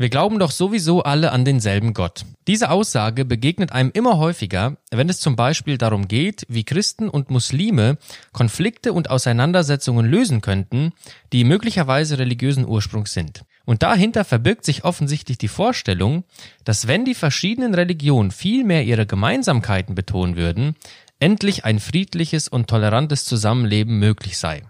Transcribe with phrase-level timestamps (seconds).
[0.00, 2.24] Wir glauben doch sowieso alle an denselben Gott.
[2.46, 7.30] Diese Aussage begegnet einem immer häufiger, wenn es zum Beispiel darum geht, wie Christen und
[7.30, 7.98] Muslime
[8.32, 10.92] Konflikte und Auseinandersetzungen lösen könnten,
[11.32, 13.42] die möglicherweise religiösen Ursprungs sind.
[13.64, 16.22] Und dahinter verbirgt sich offensichtlich die Vorstellung,
[16.62, 20.76] dass wenn die verschiedenen Religionen viel mehr ihre Gemeinsamkeiten betonen würden,
[21.18, 24.62] endlich ein friedliches und tolerantes Zusammenleben möglich sei.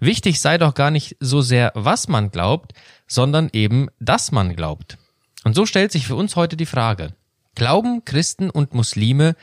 [0.00, 2.72] Wichtig sei doch gar nicht so sehr, was man glaubt,
[3.08, 4.96] sondern eben, dass man glaubt.
[5.42, 7.14] Und so stellt sich für uns heute die Frage,
[7.56, 9.34] glauben Christen und Muslime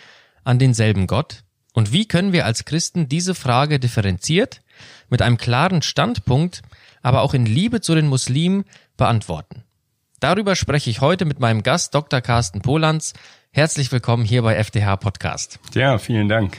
[0.43, 1.43] an denselben Gott?
[1.73, 4.61] Und wie können wir als Christen diese Frage differenziert,
[5.09, 6.61] mit einem klaren Standpunkt,
[7.01, 8.63] aber auch in Liebe zu den Muslimen
[8.95, 9.63] beantworten?
[10.21, 12.21] Darüber spreche ich heute mit meinem Gast Dr.
[12.21, 13.13] Carsten Polanz.
[13.51, 15.59] Herzlich willkommen hier bei FDH Podcast.
[15.73, 16.57] Ja, vielen Dank.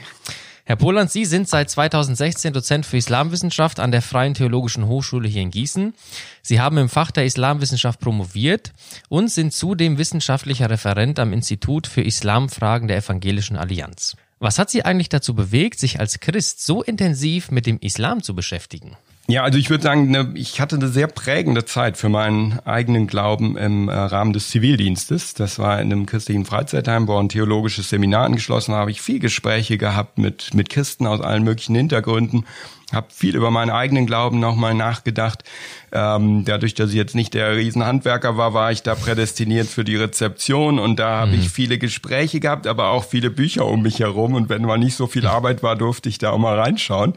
[0.69, 5.43] Herr Poland, Sie sind seit 2016 Dozent für Islamwissenschaft an der Freien Theologischen Hochschule hier
[5.43, 5.95] in Gießen.
[6.43, 8.73] Sie haben im Fach der Islamwissenschaft promoviert
[9.09, 14.17] und sind zudem wissenschaftlicher Referent am Institut für Islamfragen der Evangelischen Allianz.
[14.41, 18.35] Was hat Sie eigentlich dazu bewegt, sich als Christ so intensiv mit dem Islam zu
[18.35, 18.97] beschäftigen?
[19.29, 23.09] Ja, also ich würde sagen, ne, ich hatte eine sehr prägende Zeit für meinen eigenen
[23.09, 25.35] Glauben im äh, Rahmen des Zivildienstes.
[25.35, 28.81] Das war in einem christlichen Freizeitheim, wo ein theologisches Seminar angeschlossen war.
[28.81, 32.45] Habe ich viel Gespräche gehabt mit, mit Christen aus allen möglichen Hintergründen.
[32.93, 35.43] Habe viel über meinen eigenen Glauben nochmal nachgedacht.
[35.91, 39.97] Ähm, dadurch, dass ich jetzt nicht der Riesenhandwerker war, war ich da prädestiniert für die
[39.97, 41.41] Rezeption und da habe mhm.
[41.41, 44.35] ich viele Gespräche gehabt, aber auch viele Bücher um mich herum.
[44.35, 47.15] Und wenn mal nicht so viel Arbeit war, durfte ich da auch mal reinschauen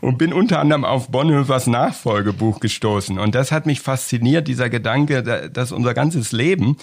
[0.00, 3.18] und bin unter anderem auf Bonhoeffers Nachfolgebuch gestoßen.
[3.18, 6.76] Und das hat mich fasziniert, dieser Gedanke, dass unser ganzes Leben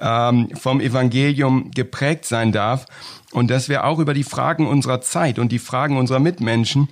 [0.00, 2.86] ähm, vom Evangelium geprägt sein darf
[3.32, 6.88] und dass wir auch über die Fragen unserer Zeit und die Fragen unserer Mitmenschen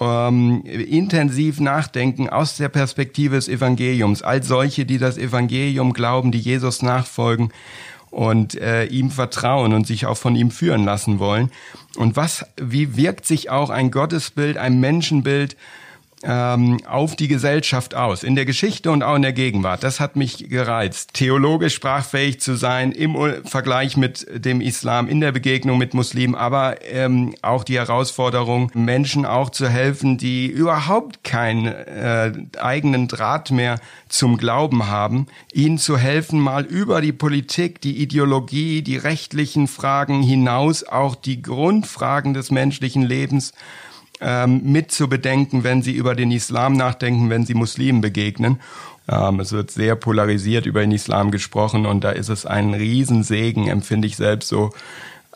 [0.00, 6.40] ähm, intensiv nachdenken aus der Perspektive des Evangeliums, als solche, die das Evangelium glauben, die
[6.40, 7.52] Jesus nachfolgen
[8.10, 11.50] und äh, ihm vertrauen und sich auch von ihm führen lassen wollen.
[11.96, 15.56] Und was, wie wirkt sich auch ein Gottesbild, ein Menschenbild
[16.22, 19.82] ähm, auf die Gesellschaft aus, in der Geschichte und auch in der Gegenwart.
[19.82, 21.14] Das hat mich gereizt.
[21.14, 26.82] Theologisch sprachfähig zu sein im Vergleich mit dem Islam, in der Begegnung mit Muslimen, aber
[26.82, 33.80] ähm, auch die Herausforderung, Menschen auch zu helfen, die überhaupt keinen äh, eigenen Draht mehr
[34.08, 40.22] zum Glauben haben, ihnen zu helfen, mal über die Politik, die Ideologie, die rechtlichen Fragen
[40.22, 43.52] hinaus auch die Grundfragen des menschlichen Lebens
[44.22, 48.60] ähm, mit zu bedenken, wenn sie über den Islam nachdenken, wenn sie Muslimen begegnen.
[49.08, 53.68] Ähm, es wird sehr polarisiert über den Islam gesprochen und da ist es ein Riesensegen,
[53.68, 54.70] empfinde ich selbst so,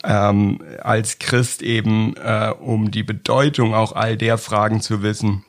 [0.04, 5.44] ähm, als Christ eben, äh, um die Bedeutung auch all der Fragen zu wissen,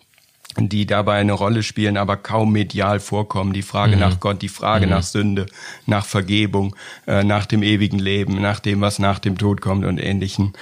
[0.58, 3.54] die dabei eine Rolle spielen, aber kaum medial vorkommen.
[3.54, 4.02] Die Frage mhm.
[4.02, 4.94] nach Gott, die Frage mhm.
[4.94, 5.46] nach Sünde,
[5.86, 6.76] nach Vergebung,
[7.06, 10.54] äh, nach dem ewigen Leben, nach dem, was nach dem Tod kommt und ähnlichen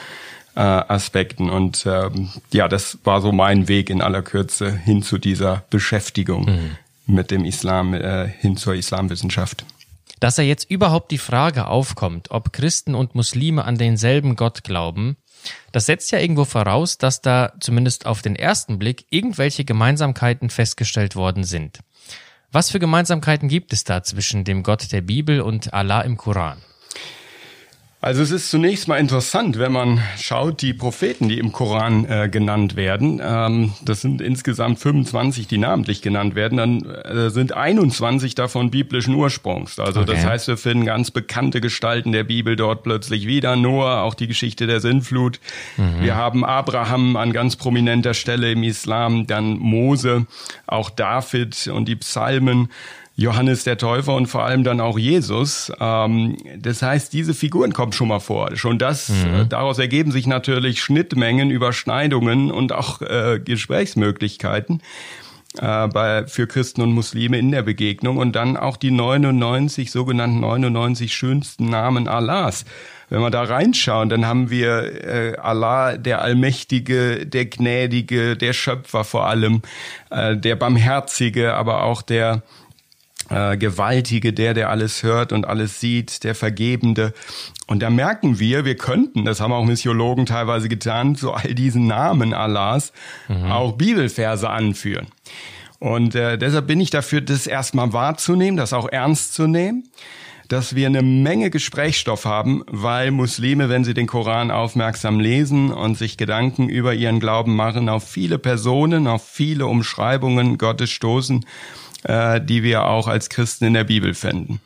[0.55, 1.49] äh, Aspekten.
[1.49, 6.45] Und ähm, ja, das war so mein Weg in aller Kürze hin zu dieser Beschäftigung
[6.45, 6.77] mhm.
[7.13, 9.65] mit dem Islam, äh, hin zur Islamwissenschaft.
[10.19, 15.17] Dass er jetzt überhaupt die Frage aufkommt, ob Christen und Muslime an denselben Gott glauben,
[15.71, 21.15] das setzt ja irgendwo voraus, dass da zumindest auf den ersten Blick irgendwelche Gemeinsamkeiten festgestellt
[21.15, 21.79] worden sind.
[22.51, 26.57] Was für Gemeinsamkeiten gibt es da zwischen dem Gott der Bibel und Allah im Koran?
[28.05, 32.29] Also es ist zunächst mal interessant, wenn man schaut, die Propheten, die im Koran äh,
[32.29, 38.35] genannt werden, ähm, das sind insgesamt 25, die namentlich genannt werden, dann äh, sind 21
[38.35, 39.79] davon biblischen Ursprungs.
[39.79, 40.11] Also okay.
[40.13, 44.27] das heißt, wir finden ganz bekannte Gestalten der Bibel dort plötzlich wieder, Noah, auch die
[44.27, 45.39] Geschichte der Sintflut.
[45.77, 46.03] Mhm.
[46.03, 50.27] Wir haben Abraham an ganz prominenter Stelle im Islam, dann Mose,
[50.67, 52.69] auch David und die Psalmen.
[53.17, 55.71] Johannes der Täufer und vor allem dann auch Jesus.
[55.79, 58.55] Ähm, das heißt, diese Figuren kommen schon mal vor.
[58.55, 59.33] Schon das, mhm.
[59.33, 64.81] äh, daraus ergeben sich natürlich Schnittmengen, Überschneidungen und auch äh, Gesprächsmöglichkeiten
[65.59, 70.41] äh, bei, für Christen und Muslime in der Begegnung und dann auch die 99 sogenannten
[70.41, 72.65] 99 schönsten Namen Allahs.
[73.09, 79.03] Wenn wir da reinschauen, dann haben wir äh, Allah, der Allmächtige, der Gnädige, der Schöpfer
[79.03, 79.61] vor allem,
[80.09, 82.41] äh, der Barmherzige, aber auch der
[83.29, 87.13] äh, Gewaltige, der, der alles hört und alles sieht, der Vergebende.
[87.67, 91.87] Und da merken wir, wir könnten, das haben auch Missiologen teilweise getan, zu all diesen
[91.87, 92.93] Namen Allahs
[93.27, 93.51] mhm.
[93.51, 95.07] auch Bibelverse anführen.
[95.79, 99.83] Und äh, deshalb bin ich dafür, das erstmal wahrzunehmen, das auch ernst zu nehmen,
[100.47, 105.97] dass wir eine Menge Gesprächsstoff haben, weil Muslime, wenn sie den Koran aufmerksam lesen und
[105.97, 111.45] sich Gedanken über ihren Glauben machen, auf viele Personen, auf viele Umschreibungen Gottes stoßen
[112.05, 114.61] äh, die wir auch als Christen in der Bibel finden.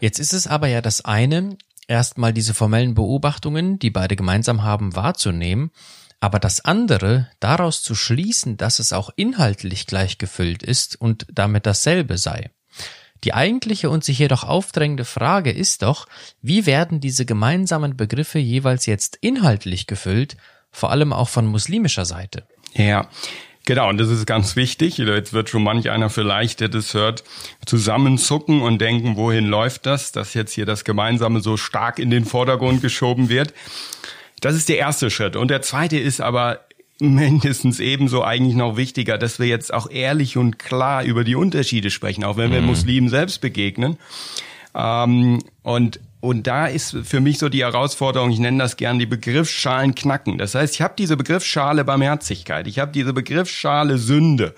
[0.00, 1.56] Jetzt ist es aber ja das eine,
[1.88, 5.70] erstmal diese formellen Beobachtungen, die beide gemeinsam haben, wahrzunehmen,
[6.20, 11.66] aber das andere, daraus zu schließen, dass es auch inhaltlich gleich gefüllt ist und damit
[11.66, 12.50] dasselbe sei.
[13.24, 16.06] Die eigentliche und sich jedoch aufdrängende Frage ist doch,
[16.42, 20.36] wie werden diese gemeinsamen Begriffe jeweils jetzt inhaltlich gefüllt,
[20.70, 22.46] vor allem auch von muslimischer Seite?
[22.74, 23.08] Ja,
[23.66, 24.98] Genau, und das ist ganz wichtig.
[24.98, 27.24] Jetzt wird schon manch einer vielleicht, der das hört,
[27.64, 32.26] zusammenzucken und denken, wohin läuft das, dass jetzt hier das Gemeinsame so stark in den
[32.26, 33.54] Vordergrund geschoben wird.
[34.40, 35.34] Das ist der erste Schritt.
[35.34, 36.60] Und der zweite ist aber
[37.00, 41.90] mindestens ebenso eigentlich noch wichtiger, dass wir jetzt auch ehrlich und klar über die Unterschiede
[41.90, 42.66] sprechen, auch wenn wir mhm.
[42.66, 43.96] Muslimen selbst begegnen.
[44.74, 49.04] Ähm, und und da ist für mich so die Herausforderung, ich nenne das gern die
[49.04, 50.38] Begriffsschalen knacken.
[50.38, 54.54] Das heißt, ich habe diese Begriffsschale Barmherzigkeit, ich habe diese Begriffsschale Sünde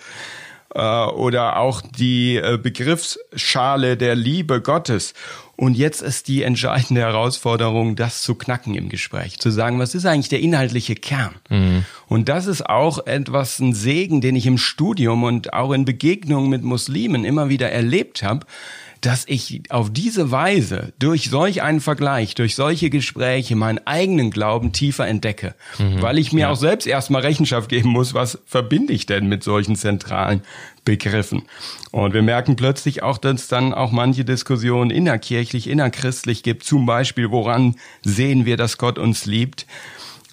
[0.77, 5.13] äh, oder auch die äh, Begriffsschale der Liebe Gottes.
[5.57, 10.07] Und jetzt ist die entscheidende Herausforderung, das zu knacken im Gespräch, zu sagen, was ist
[10.07, 11.35] eigentlich der inhaltliche Kern?
[11.49, 11.85] Mhm.
[12.07, 16.49] Und das ist auch etwas, ein Segen, den ich im Studium und auch in Begegnungen
[16.49, 18.47] mit Muslimen immer wieder erlebt habe,
[19.01, 24.73] dass ich auf diese Weise durch solch einen Vergleich, durch solche Gespräche meinen eigenen Glauben
[24.73, 26.03] tiefer entdecke, mhm.
[26.03, 26.51] weil ich mir ja.
[26.51, 30.43] auch selbst erstmal Rechenschaft geben muss, was verbinde ich denn mit solchen zentralen
[30.85, 31.43] Begriffen.
[31.91, 36.87] Und wir merken plötzlich auch, dass es dann auch manche Diskussionen innerkirchlich, innerchristlich gibt, zum
[36.87, 39.67] Beispiel, woran sehen wir, dass Gott uns liebt,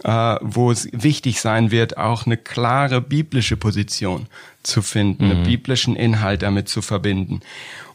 [0.03, 4.27] äh, wo es wichtig sein wird, auch eine klare biblische Position
[4.61, 5.31] zu finden, mhm.
[5.31, 7.41] einen biblischen Inhalt damit zu verbinden.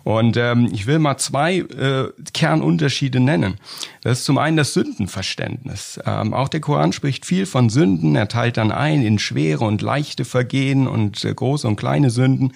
[0.04, 3.58] Und ähm, ich will mal zwei äh, Kernunterschiede nennen.
[4.02, 6.00] Das ist zum einen das Sündenverständnis.
[6.06, 8.16] Ähm, auch der Koran spricht viel von Sünden.
[8.16, 12.54] Er teilt dann ein in schwere und leichte Vergehen und äh, große und kleine Sünden.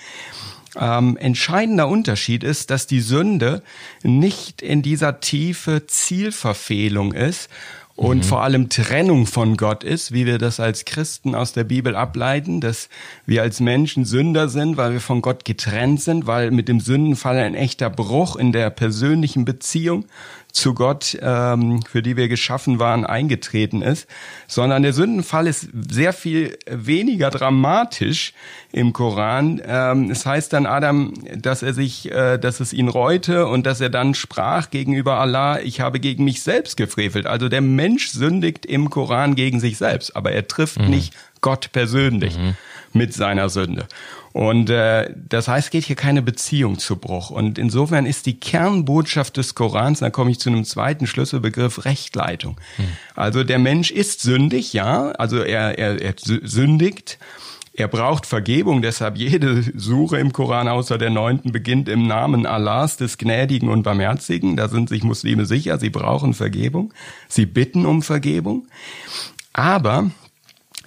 [0.80, 3.62] Ähm, entscheidender Unterschied ist, dass die Sünde
[4.02, 7.50] nicht in dieser tiefe Zielverfehlung ist,
[8.02, 8.22] und mhm.
[8.24, 12.60] vor allem Trennung von Gott ist, wie wir das als Christen aus der Bibel ableiten,
[12.60, 12.88] dass
[13.26, 17.38] wir als Menschen Sünder sind, weil wir von Gott getrennt sind, weil mit dem Sündenfall
[17.38, 20.06] ein echter Bruch in der persönlichen Beziehung
[20.52, 24.06] zu Gott, ähm, für die wir geschaffen waren, eingetreten ist,
[24.46, 28.34] sondern der Sündenfall ist sehr viel weniger dramatisch
[28.70, 29.60] im Koran.
[29.66, 33.80] Ähm, es heißt dann Adam, dass er sich, äh, dass es ihn reute und dass
[33.80, 37.26] er dann sprach gegenüber Allah, ich habe gegen mich selbst gefrevelt.
[37.26, 40.90] Also der Mensch sündigt im Koran gegen sich selbst, aber er trifft mhm.
[40.90, 42.54] nicht Gott persönlich mhm.
[42.92, 43.86] mit seiner Sünde.
[44.32, 47.30] Und äh, das heißt, es geht hier keine Beziehung zu Bruch.
[47.30, 52.56] Und insofern ist die Kernbotschaft des Korans, da komme ich zu einem zweiten Schlüsselbegriff, Rechtleitung.
[52.78, 52.84] Mhm.
[53.14, 57.18] Also der Mensch ist sündig, ja, also er, er, er sündigt.
[57.74, 62.98] Er braucht Vergebung, deshalb jede Suche im Koran außer der neunten beginnt im Namen Allahs,
[62.98, 64.56] des Gnädigen und Barmherzigen.
[64.56, 66.92] Da sind sich Muslime sicher, sie brauchen Vergebung.
[67.28, 68.68] Sie bitten um Vergebung.
[69.54, 70.10] Aber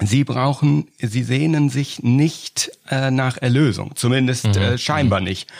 [0.00, 4.56] Sie brauchen, sie sehnen sich nicht äh, nach Erlösung, zumindest mhm.
[4.56, 5.28] äh, scheinbar mhm.
[5.28, 5.50] nicht.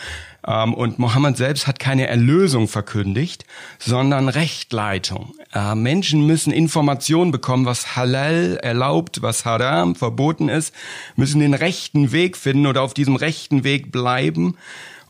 [0.47, 3.45] Ähm, und Mohammed selbst hat keine Erlösung verkündigt,
[3.79, 5.35] sondern Rechtleitung.
[5.53, 10.75] Äh, Menschen müssen Informationen bekommen, was halal erlaubt, was haram verboten ist,
[11.17, 14.57] müssen den rechten Weg finden oder auf diesem rechten Weg bleiben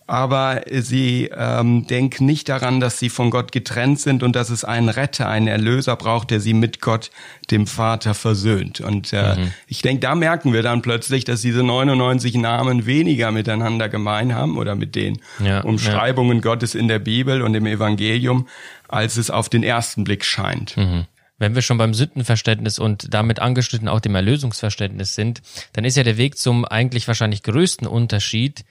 [0.06, 4.64] aber sie ähm, denken nicht daran, dass sie von Gott getrennt sind und dass es
[4.64, 7.10] einen Retter, einen Erlöser braucht, der sie mit Gott,
[7.50, 8.80] dem Vater, versöhnt.
[8.80, 9.52] Und äh, mhm.
[9.66, 14.58] ich denke, da merken wir dann plötzlich, dass diese 99 Namen weniger miteinander gemein haben
[14.58, 16.42] oder mit den ja, Umschreibungen ja.
[16.42, 18.46] Gottes in der Bibel und im Evangelium,
[18.88, 20.76] als es auf den ersten Blick scheint.
[20.76, 21.06] Mhm.
[21.38, 25.42] Wenn wir schon beim Sündenverständnis und damit angeschnitten auch dem Erlösungsverständnis sind,
[25.74, 28.64] dann ist ja der Weg zum eigentlich wahrscheinlich größten Unterschied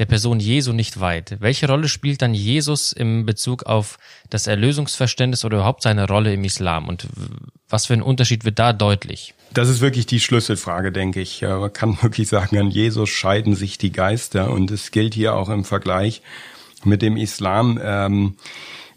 [0.00, 1.36] der Person Jesu nicht weit.
[1.40, 3.98] Welche Rolle spielt dann Jesus im Bezug auf
[4.30, 6.88] das Erlösungsverständnis oder überhaupt seine Rolle im Islam?
[6.88, 7.06] Und
[7.68, 9.34] was für ein Unterschied wird da deutlich?
[9.52, 11.42] Das ist wirklich die Schlüsselfrage, denke ich.
[11.42, 15.50] Man kann wirklich sagen, an Jesus scheiden sich die Geister und es gilt hier auch
[15.50, 16.22] im Vergleich
[16.82, 17.78] mit dem Islam.
[17.82, 18.36] Ähm,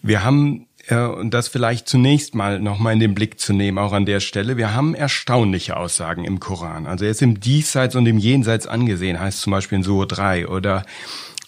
[0.02, 4.06] wir haben und das vielleicht zunächst mal nochmal in den Blick zu nehmen, auch an
[4.06, 4.58] der Stelle.
[4.58, 6.88] Wir haben erstaunliche Aussagen im Koran.
[6.88, 10.48] Also er ist im Diesseits und im Jenseits angesehen, heißt zum Beispiel in Sure 3
[10.48, 10.84] oder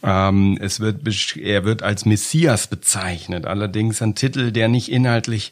[0.04, 1.02] ähm, es wird,
[1.38, 5.52] er wird als Messias bezeichnet, allerdings ein Titel, der nicht inhaltlich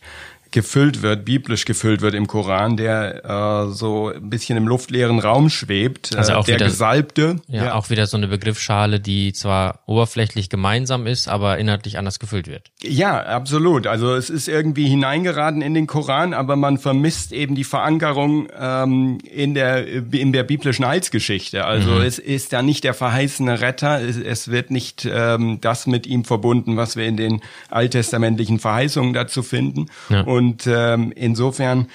[0.53, 5.49] gefüllt wird, biblisch gefüllt wird im Koran, der äh, so ein bisschen im luftleeren Raum
[5.49, 6.15] schwebt.
[6.15, 7.37] Also auch der wieder, Gesalbte.
[7.47, 12.19] Ja, ja, auch wieder so eine Begriffsschale, die zwar oberflächlich gemeinsam ist, aber inhaltlich anders
[12.19, 12.71] gefüllt wird.
[12.83, 13.87] Ja, absolut.
[13.87, 19.17] Also es ist irgendwie hineingeraten in den Koran, aber man vermisst eben die Verankerung ähm,
[19.29, 21.65] in der in der biblischen Heilsgeschichte.
[21.65, 22.01] Also mhm.
[22.01, 26.25] es ist da nicht der verheißene Retter, es, es wird nicht ähm, das mit ihm
[26.25, 27.41] verbunden, was wir in den
[27.71, 29.87] alttestamentlichen Verheißungen dazu finden.
[30.09, 30.21] Ja.
[30.21, 31.87] Und ähm, insofern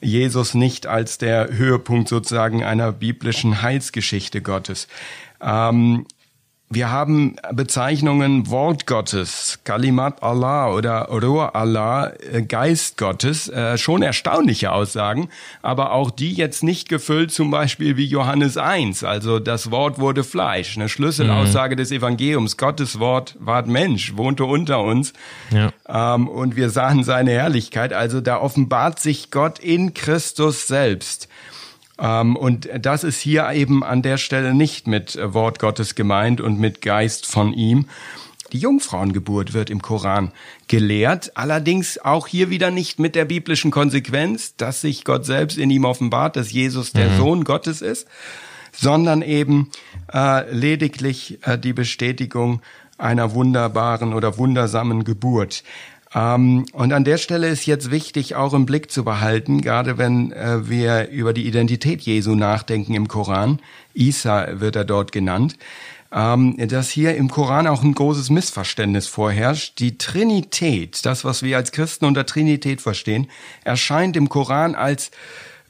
[0.00, 4.88] Jesus nicht als der Höhepunkt sozusagen einer biblischen Heilsgeschichte Gottes.
[5.40, 6.06] Ähm,
[6.74, 14.02] wir haben Bezeichnungen Wort Gottes, Kalimat Allah oder Ruh Allah, äh, Geist Gottes, äh, schon
[14.02, 15.28] erstaunliche Aussagen,
[15.60, 20.24] aber auch die jetzt nicht gefüllt zum Beispiel wie Johannes 1, also das Wort wurde
[20.24, 21.78] Fleisch, eine Schlüsselaussage mhm.
[21.78, 25.12] des Evangeliums, Gottes Wort ward Mensch, wohnte unter uns
[25.50, 25.72] ja.
[25.88, 31.28] ähm, und wir sahen seine Herrlichkeit, also da offenbart sich Gott in Christus selbst.
[31.98, 36.58] Ähm, und das ist hier eben an der Stelle nicht mit Wort Gottes gemeint und
[36.58, 37.86] mit Geist von ihm.
[38.52, 40.30] Die Jungfrauengeburt wird im Koran
[40.68, 45.70] gelehrt, allerdings auch hier wieder nicht mit der biblischen Konsequenz, dass sich Gott selbst in
[45.70, 47.16] ihm offenbart, dass Jesus der mhm.
[47.16, 48.06] Sohn Gottes ist,
[48.72, 49.70] sondern eben
[50.12, 52.60] äh, lediglich äh, die Bestätigung
[52.98, 55.64] einer wunderbaren oder wundersamen Geburt.
[56.14, 60.32] Ähm, und an der Stelle ist jetzt wichtig, auch im Blick zu behalten, gerade wenn
[60.32, 63.60] äh, wir über die Identität Jesu nachdenken im Koran.
[63.94, 65.56] Isa wird er dort genannt.
[66.14, 69.78] Ähm, dass hier im Koran auch ein großes Missverständnis vorherrscht.
[69.78, 73.28] Die Trinität, das, was wir als Christen unter Trinität verstehen,
[73.64, 75.10] erscheint im Koran als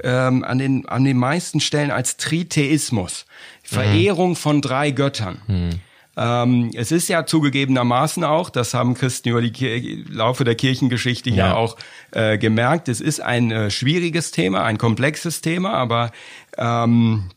[0.03, 3.27] ähm, an, den, an den meisten Stellen als Tritheismus.
[3.63, 4.37] Verehrung mhm.
[4.37, 5.41] von drei Göttern.
[5.47, 5.71] Mhm.
[6.16, 11.37] Ähm, es ist ja zugegebenermaßen auch, das haben Christen über die Laufe der Kirchengeschichte ja,
[11.37, 11.76] ja auch
[12.11, 16.11] äh, gemerkt, es ist ein äh, schwieriges Thema, ein komplexes Thema, aber
[16.59, 17.31] ähm,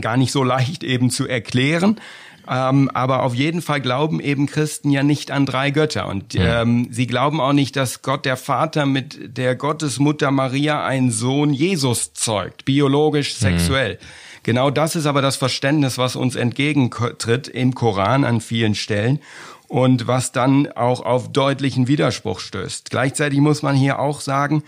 [0.00, 2.00] gar nicht so leicht eben zu erklären.
[2.46, 6.06] Ähm, aber auf jeden Fall glauben eben Christen ja nicht an drei Götter.
[6.08, 11.10] Und ähm, sie glauben auch nicht, dass Gott der Vater mit der Gottesmutter Maria einen
[11.10, 13.94] Sohn Jesus zeugt, biologisch, sexuell.
[13.94, 14.06] Mhm.
[14.44, 19.18] Genau das ist aber das Verständnis, was uns entgegentritt im Koran an vielen Stellen
[19.68, 22.90] und was dann auch auf deutlichen Widerspruch stößt.
[22.90, 24.62] Gleichzeitig muss man hier auch sagen,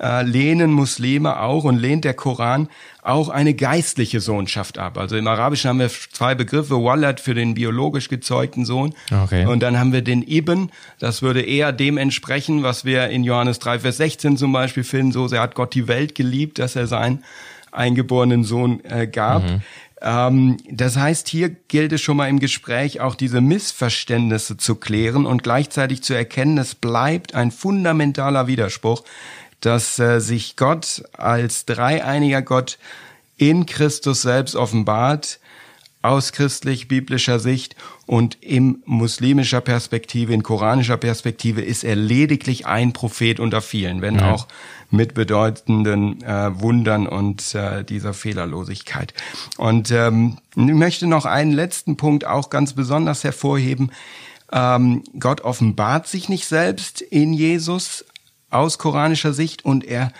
[0.00, 2.68] äh, lehnen Muslime auch und lehnt der Koran
[3.02, 4.98] auch eine geistliche Sohnschaft ab.
[4.98, 8.94] Also im Arabischen haben wir zwei Begriffe, Walad für den biologisch gezeugten Sohn
[9.24, 9.46] okay.
[9.46, 13.60] und dann haben wir den Ibn, das würde eher dem entsprechen, was wir in Johannes
[13.60, 16.86] 3, Vers 16 zum Beispiel finden, so sehr hat Gott die Welt geliebt, dass er
[16.86, 17.22] sein
[17.72, 19.42] eingeborenen Sohn äh, gab.
[19.42, 19.62] Mhm.
[20.00, 25.26] Ähm, das heißt, hier gilt es schon mal im Gespräch auch diese Missverständnisse zu klären
[25.26, 29.04] und gleichzeitig zu erkennen, es bleibt ein fundamentaler Widerspruch,
[29.60, 32.78] dass äh, sich Gott als dreieiniger Gott
[33.36, 35.39] in Christus selbst offenbart,
[36.02, 37.76] aus christlich-biblischer Sicht
[38.06, 44.16] und im muslimischer Perspektive, in koranischer Perspektive ist er lediglich ein Prophet unter vielen, wenn
[44.16, 44.32] ja.
[44.32, 44.48] auch
[44.90, 49.12] mit bedeutenden äh, Wundern und äh, dieser Fehlerlosigkeit.
[49.58, 53.92] Und ähm, ich möchte noch einen letzten Punkt auch ganz besonders hervorheben.
[54.52, 58.04] Ähm, Gott offenbart sich nicht selbst in Jesus
[58.48, 60.12] aus koranischer Sicht und er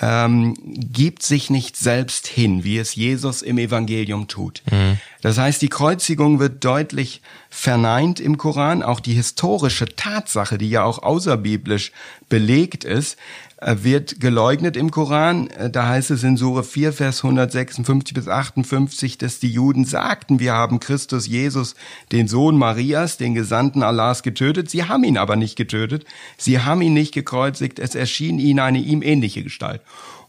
[0.00, 4.62] ähm, gibt sich nicht selbst hin, wie es Jesus im Evangelium tut.
[4.70, 4.98] Mhm.
[5.20, 7.20] Das heißt, die Kreuzigung wird deutlich
[7.50, 8.82] verneint im Koran.
[8.82, 11.92] Auch die historische Tatsache, die ja auch außerbiblisch
[12.28, 13.18] belegt ist,
[13.64, 15.48] wird geleugnet im Koran.
[15.48, 20.40] Äh, da heißt es in Sure 4, Vers 156 bis 58, dass die Juden sagten,
[20.40, 21.74] wir haben Christus Jesus,
[22.10, 24.70] den Sohn Marias, den Gesandten Allahs, getötet.
[24.70, 26.04] Sie haben ihn aber nicht getötet.
[26.36, 27.78] Sie haben ihn nicht gekreuzigt.
[27.78, 29.80] Es erschien ihnen eine ihm ähnliche Gestalt.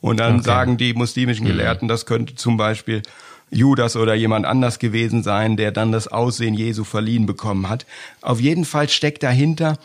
[0.01, 0.43] Und dann okay.
[0.43, 1.51] sagen die muslimischen mhm.
[1.51, 3.01] Gelehrten, das könnte zum Beispiel
[3.49, 7.85] Judas oder jemand anders gewesen sein, der dann das Aussehen Jesu verliehen bekommen hat.
[8.21, 9.77] Auf jeden Fall steckt dahinter,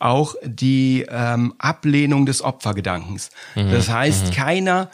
[0.00, 3.30] auch die ähm, Ablehnung des Opfergedankens.
[3.54, 3.70] Mhm.
[3.70, 4.30] Das heißt, mhm.
[4.32, 4.90] keiner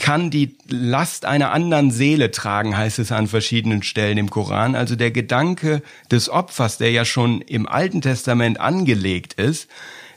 [0.00, 4.74] kann die Last einer anderen Seele tragen, heißt es an verschiedenen Stellen im Koran.
[4.74, 9.68] Also der Gedanke des Opfers, der ja schon im Alten Testament angelegt ist,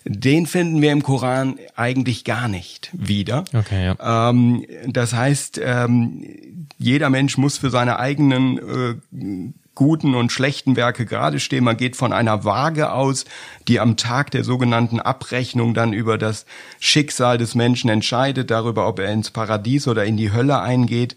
[0.06, 3.44] den finden wir im Koran eigentlich gar nicht wieder.
[3.54, 4.30] Okay, ja.
[4.30, 11.06] Ähm, das heißt, ähm, jeder Mensch muss für seine eigenen äh, guten und schlechten Werke
[11.06, 11.64] gerade stehen.
[11.64, 13.26] Man geht von einer Waage aus,
[13.68, 16.46] die am Tag der sogenannten Abrechnung dann über das
[16.80, 21.16] Schicksal des Menschen entscheidet, darüber, ob er ins Paradies oder in die Hölle eingeht.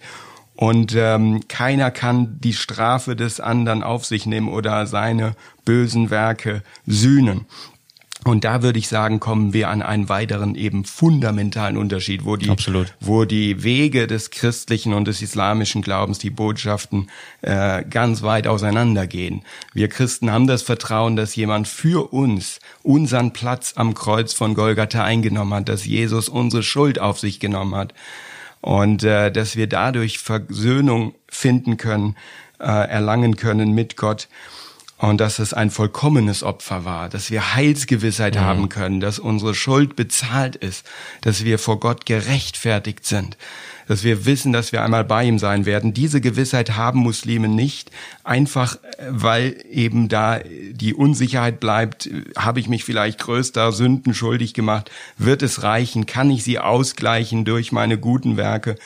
[0.54, 5.34] Und ähm, keiner kann die Strafe des anderen auf sich nehmen oder seine
[5.66, 7.44] bösen Werke sühnen.
[8.26, 12.50] Und da würde ich sagen, kommen wir an einen weiteren eben fundamentalen Unterschied, wo die,
[12.50, 12.92] Absolut.
[12.98, 17.08] wo die Wege des christlichen und des islamischen Glaubens, die Botschaften
[17.42, 19.42] äh, ganz weit auseinandergehen.
[19.74, 25.04] Wir Christen haben das Vertrauen, dass jemand für uns unseren Platz am Kreuz von Golgatha
[25.04, 27.94] eingenommen hat, dass Jesus unsere Schuld auf sich genommen hat
[28.60, 32.16] und äh, dass wir dadurch Versöhnung finden können,
[32.58, 34.26] äh, erlangen können mit Gott
[34.98, 38.40] und dass es ein vollkommenes Opfer war, dass wir Heilsgewissheit mhm.
[38.40, 40.86] haben können, dass unsere Schuld bezahlt ist,
[41.20, 43.36] dass wir vor Gott gerechtfertigt sind,
[43.88, 45.92] dass wir wissen, dass wir einmal bei ihm sein werden.
[45.92, 47.90] Diese Gewissheit haben Muslime nicht,
[48.24, 50.40] einfach weil eben da
[50.72, 56.30] die Unsicherheit bleibt, habe ich mich vielleicht größter Sünden schuldig gemacht, wird es reichen, kann
[56.30, 58.76] ich sie ausgleichen durch meine guten Werke?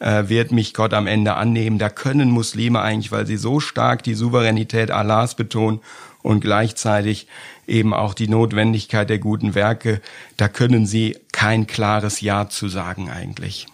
[0.00, 1.78] Äh, wird mich Gott am Ende annehmen.
[1.78, 5.80] Da können Muslime eigentlich, weil sie so stark die Souveränität Allahs betonen
[6.22, 7.28] und gleichzeitig
[7.66, 10.00] eben auch die Notwendigkeit der guten Werke,
[10.36, 13.66] da können sie kein klares Ja zu sagen eigentlich.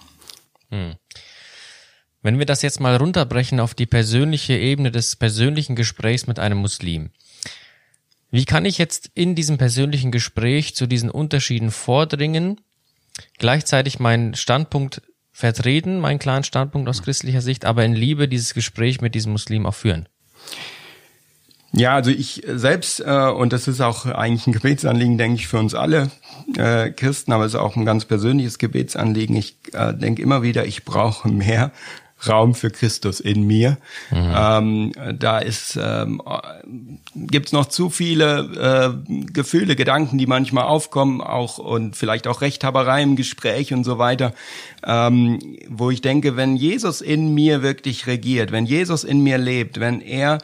[0.71, 0.95] Hm.
[2.23, 6.59] Wenn wir das jetzt mal runterbrechen auf die persönliche Ebene des persönlichen Gesprächs mit einem
[6.59, 7.11] Muslim.
[8.33, 12.61] Wie kann ich jetzt in diesem persönlichen Gespräch zu diesen Unterschieden vordringen,
[13.39, 15.03] gleichzeitig meinen Standpunkt
[15.37, 19.67] vertreten, meinen klaren Standpunkt aus christlicher Sicht, aber in Liebe dieses Gespräch mit diesem Muslim
[19.67, 20.09] auch führen.
[21.73, 25.59] Ja, also ich selbst, äh, und das ist auch eigentlich ein Gebetsanliegen, denke ich, für
[25.59, 26.11] uns alle
[26.57, 29.37] äh, Christen, aber es ist auch ein ganz persönliches Gebetsanliegen.
[29.37, 31.71] Ich äh, denke immer wieder, ich brauche mehr
[32.27, 33.77] Raum für Christus in mir.
[34.11, 34.35] Mhm.
[34.35, 36.23] Ähm, da ist ähm,
[37.15, 43.03] gibt's noch zu viele äh, Gefühle, Gedanken, die manchmal aufkommen, auch und vielleicht auch Rechthaberei
[43.03, 44.33] im Gespräch und so weiter,
[44.85, 49.79] ähm, wo ich denke, wenn Jesus in mir wirklich regiert, wenn Jesus in mir lebt,
[49.81, 50.39] wenn er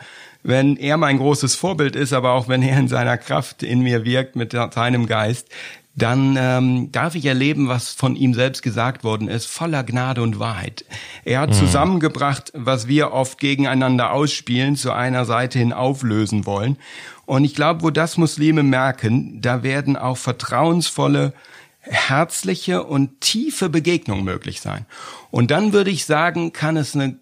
[0.45, 4.05] wenn er mein großes Vorbild ist, aber auch wenn er in seiner Kraft in mir
[4.05, 5.49] wirkt mit seinem Geist,
[5.94, 10.38] dann ähm, darf ich erleben, was von ihm selbst gesagt worden ist, voller Gnade und
[10.38, 10.87] Wahrheit.
[11.25, 11.54] Er hat mhm.
[11.54, 16.78] zusammengebracht, was wir oft gegeneinander ausspielen, zu einer Seite hin auflösen wollen.
[17.26, 21.34] Und ich glaube, wo das Muslime merken, da werden auch vertrauensvolle,
[21.80, 24.87] herzliche und tiefe Begegnungen möglich sein.
[25.30, 27.20] Und dann würde ich sagen, kann es ein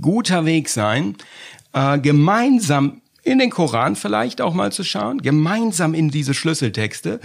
[0.00, 1.16] guter Weg sein,
[1.72, 7.20] äh, gemeinsam in den Koran vielleicht auch mal zu schauen, gemeinsam in diese Schlüsseltexte.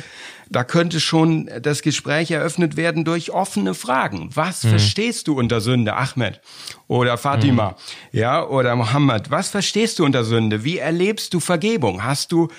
[0.50, 4.30] Da könnte schon das Gespräch eröffnet werden durch offene Fragen.
[4.34, 4.70] Was mhm.
[4.70, 6.42] verstehst du unter Sünde, Ahmed
[6.88, 7.72] oder Fatima,
[8.12, 8.20] mhm.
[8.20, 9.32] ja, oder Mohammed?
[9.32, 10.64] Was verstehst du unter Sünde?
[10.64, 12.04] Wie erlebst du Vergebung?
[12.04, 12.50] Hast du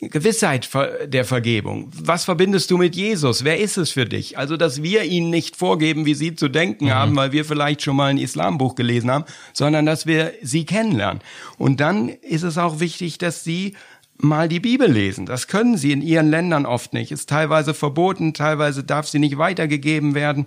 [0.00, 0.68] Gewissheit
[1.04, 1.90] der Vergebung.
[1.92, 3.44] Was verbindest du mit Jesus?
[3.44, 4.38] Wer ist es für dich?
[4.38, 6.94] Also, dass wir ihnen nicht vorgeben, wie sie zu denken mhm.
[6.94, 11.20] haben, weil wir vielleicht schon mal ein Islambuch gelesen haben, sondern dass wir sie kennenlernen.
[11.58, 13.76] Und dann ist es auch wichtig, dass sie
[14.22, 15.26] mal die Bibel lesen.
[15.26, 17.12] Das können sie in ihren Ländern oft nicht.
[17.12, 20.44] Ist teilweise verboten, teilweise darf sie nicht weitergegeben werden.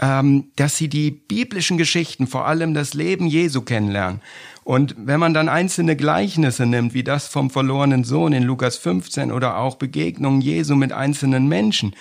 [0.00, 4.20] Ähm, dass sie die biblischen Geschichten, vor allem das Leben Jesu kennenlernen.
[4.62, 9.32] Und wenn man dann einzelne Gleichnisse nimmt, wie das vom verlorenen Sohn in Lukas 15
[9.32, 11.96] oder auch Begegnungen Jesu mit einzelnen Menschen,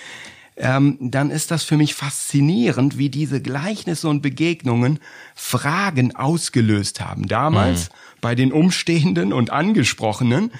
[0.57, 4.99] ähm, dann ist das für mich faszinierend, wie diese Gleichnisse und Begegnungen
[5.35, 7.27] Fragen ausgelöst haben.
[7.27, 7.93] Damals mhm.
[8.21, 10.51] bei den Umstehenden und Angesprochenen,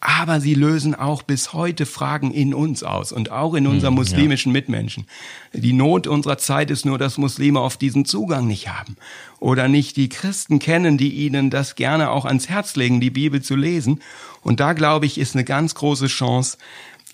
[0.00, 3.96] aber sie lösen auch bis heute Fragen in uns aus und auch in unseren hm,
[3.96, 4.50] muslimischen.
[4.50, 5.06] Mitmenschen.
[5.52, 8.96] Die Not unserer Zeit ist nur, dass Muslime oft diesen Zugang nicht haben
[9.38, 13.42] oder nicht die Christen kennen, die ihnen das gerne auch ans Herz legen, die Bibel
[13.42, 14.00] zu lesen.
[14.42, 16.56] Und da glaube ich, ist eine ganz große Chance,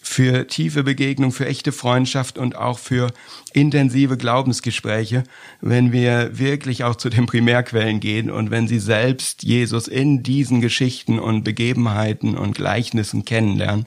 [0.09, 3.09] für tiefe Begegnung, für echte Freundschaft und auch für
[3.53, 5.25] intensive Glaubensgespräche,
[5.61, 10.61] wenn wir wirklich auch zu den Primärquellen gehen und wenn sie selbst Jesus in diesen
[10.61, 13.87] Geschichten und Begebenheiten und Gleichnissen kennenlernen.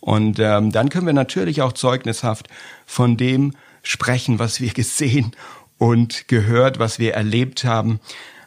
[0.00, 2.48] Und ähm, dann können wir natürlich auch zeugnishaft
[2.84, 5.32] von dem sprechen, was wir gesehen
[5.78, 8.00] und gehört, was wir erlebt haben.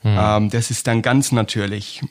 [0.04, 0.18] Mhm.
[0.20, 2.04] Ähm, das ist dann ganz natürlich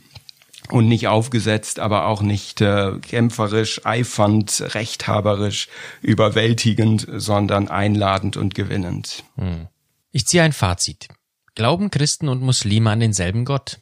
[0.71, 5.69] und nicht aufgesetzt, aber auch nicht äh, kämpferisch, eifernd, rechthaberisch,
[6.03, 9.25] überwältigend, sondern einladend und gewinnend.
[9.37, 9.69] Hm.
[10.13, 11.09] Ich ziehe ein Fazit.
[11.55, 13.81] Glauben Christen und Muslime an denselben Gott?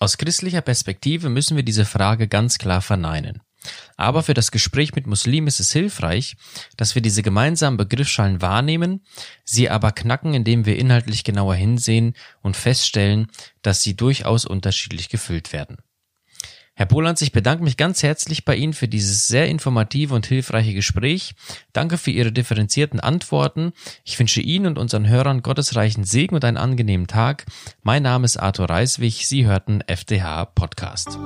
[0.00, 3.42] Aus christlicher Perspektive müssen wir diese Frage ganz klar verneinen.
[3.96, 6.36] Aber für das Gespräch mit Muslimen ist es hilfreich,
[6.76, 9.04] dass wir diese gemeinsamen Begriffsschalen wahrnehmen,
[9.44, 13.28] sie aber knacken, indem wir inhaltlich genauer hinsehen und feststellen,
[13.62, 15.76] dass sie durchaus unterschiedlich gefüllt werden.
[16.82, 20.74] Herr Polanz, ich bedanke mich ganz herzlich bei Ihnen für dieses sehr informative und hilfreiche
[20.74, 21.36] Gespräch.
[21.72, 23.72] Danke für Ihre differenzierten Antworten.
[24.02, 27.44] Ich wünsche Ihnen und unseren Hörern gottesreichen Segen und einen angenehmen Tag.
[27.84, 29.28] Mein Name ist Arthur Reiswig.
[29.28, 31.20] Sie hörten FDH Podcast.